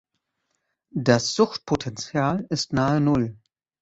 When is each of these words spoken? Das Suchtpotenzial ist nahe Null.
Das 0.95 1.35
Suchtpotenzial 1.35 2.47
ist 2.49 2.73
nahe 2.73 2.99
Null. 2.99 3.37